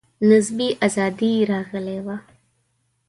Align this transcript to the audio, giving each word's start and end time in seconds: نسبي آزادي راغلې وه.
نسبي 0.29 0.67
آزادي 0.85 1.33
راغلې 1.51 1.97
وه. 2.05 2.17